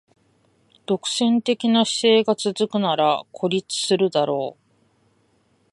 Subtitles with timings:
[0.87, 4.63] 独占的な姿勢が続くなら孤立するだろう